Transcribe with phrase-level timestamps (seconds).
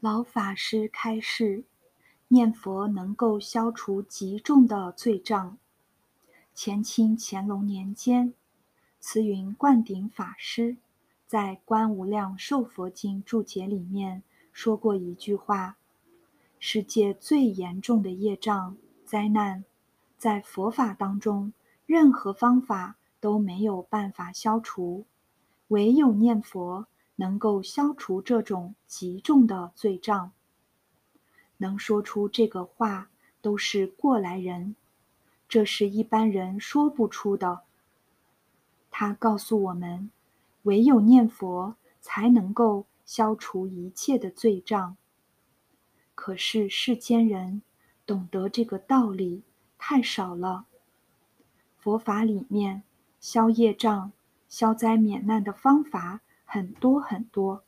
[0.00, 1.64] 老法师开示：
[2.28, 5.58] 念佛能够消除极重的罪障。
[6.54, 8.32] 前清乾隆年间，
[8.98, 10.78] 慈云灌顶法师
[11.26, 14.22] 在《观无量寿佛经》注解里面
[14.54, 15.76] 说过一句话
[16.58, 19.66] ：“世界最严重的业障灾难，
[20.16, 21.52] 在佛法当中，
[21.84, 25.04] 任何方法都没有办法消除，
[25.68, 26.86] 唯有念佛。”
[27.20, 30.32] 能够消除这种极重的罪障，
[31.58, 33.10] 能说出这个话
[33.42, 34.74] 都是过来人，
[35.46, 37.60] 这是一般人说不出的。
[38.90, 40.10] 他告诉我们，
[40.62, 44.96] 唯有念佛才能够消除一切的罪障。
[46.14, 47.60] 可是世间人
[48.06, 49.42] 懂得这个道理
[49.76, 50.64] 太少了。
[51.76, 52.82] 佛法里面
[53.20, 54.10] 消业障、
[54.48, 56.22] 消灾免难的方法。
[56.52, 57.62] 很多很多，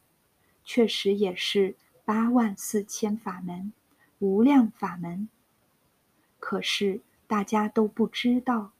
[0.65, 3.73] 确实也是八万四千法门，
[4.19, 5.29] 无量法门。
[6.41, 8.73] 可是大家都不知道，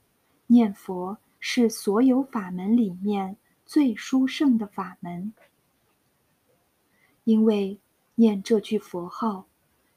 [0.47, 5.33] 念佛是所有法门里面最殊胜的法门。
[7.23, 7.79] 因为
[8.15, 9.45] 念这句佛号，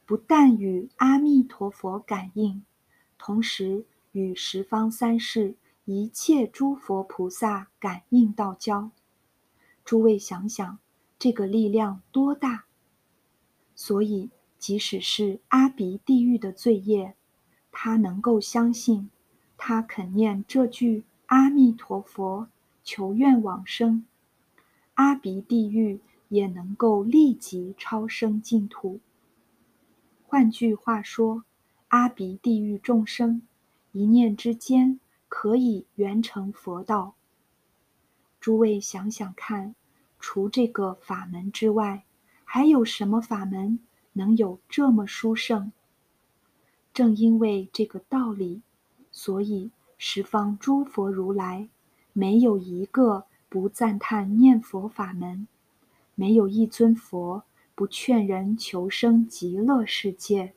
[0.05, 2.65] 不但与阿弥陀佛感应，
[3.19, 8.93] 同时与十方三世一切诸佛菩萨感应道交。
[9.87, 10.79] 诸位想想，
[11.17, 12.65] 这个力量多大！
[13.77, 17.15] 所以，即使是阿鼻地狱的罪业，
[17.71, 19.09] 他能够相信，
[19.57, 22.49] 他肯念这句阿弥陀佛，
[22.83, 24.05] 求愿往生，
[24.95, 26.01] 阿鼻地狱
[26.31, 28.99] 也能够立即超生净土。
[30.27, 31.45] 换句话说，
[31.89, 33.43] 阿鼻地狱众生
[33.93, 37.15] 一念之间可以圆成佛道。
[38.47, 39.75] 诸位想想看，
[40.21, 42.05] 除这个法门之外，
[42.45, 43.81] 还有什么法门
[44.13, 45.73] 能有这么殊胜？
[46.95, 48.63] 正因为这个道理，
[49.11, 51.69] 所以十方诸佛如来
[52.13, 55.49] 没有一个不赞叹念佛法门，
[56.15, 57.43] 没有一尊佛
[57.75, 60.53] 不劝人求生极乐世界。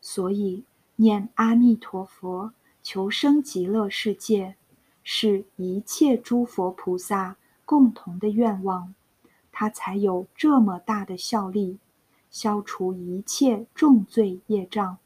[0.00, 0.64] 所以
[0.96, 4.56] 念阿弥陀佛求生极乐世界。
[5.12, 8.94] 是一切诸佛菩萨共同的愿望，
[9.50, 11.80] 它才有这么大的效力，
[12.30, 14.98] 消除一切重罪业障。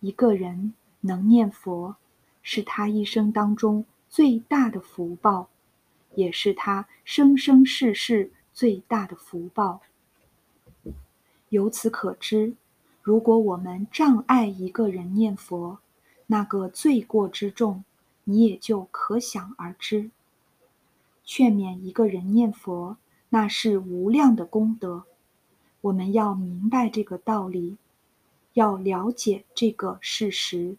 [0.00, 1.96] 一个人能念佛，
[2.42, 5.48] 是他一生当中最大的福报，
[6.14, 9.80] 也是他生生世世最大的福报。
[11.48, 12.52] 由此可知，
[13.00, 15.78] 如果我们障碍一个人念佛，
[16.26, 17.82] 那个罪过之重。
[18.30, 20.10] 你也就可想而知。
[21.24, 22.96] 劝勉一个人念佛，
[23.28, 25.04] 那是无量的功德。
[25.80, 27.76] 我们要明白这个道理，
[28.52, 30.76] 要了解这个事实。